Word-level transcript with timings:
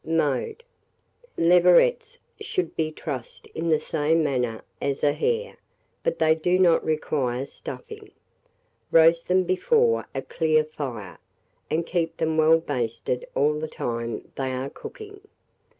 Mode. 0.03 0.63
Leverets 1.37 2.17
should 2.39 2.75
be 2.75 2.91
trussed 2.91 3.45
in 3.53 3.69
the 3.69 3.79
same 3.79 4.23
manner 4.23 4.63
as 4.81 5.03
a 5.03 5.13
hare, 5.13 5.57
but 6.01 6.17
they 6.17 6.33
do 6.33 6.57
not 6.57 6.83
require 6.83 7.45
stuffing. 7.45 8.09
Roast 8.89 9.27
them 9.27 9.43
before 9.43 10.07
a 10.15 10.23
clear 10.23 10.63
fire, 10.65 11.19
and 11.69 11.85
keep 11.85 12.17
them 12.17 12.35
well 12.35 12.57
basted 12.57 13.27
all 13.35 13.59
the 13.59 13.67
time 13.67 14.31
they 14.35 14.51
are 14.53 14.71
cooking. 14.71 15.21